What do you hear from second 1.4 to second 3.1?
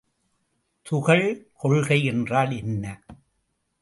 கொள்கை என்றால் என்ன?